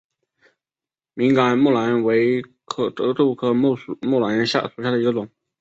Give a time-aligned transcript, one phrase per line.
[1.13, 2.41] 敏感木蓝为
[3.15, 3.75] 豆科木
[4.19, 5.29] 蓝属下的一个种。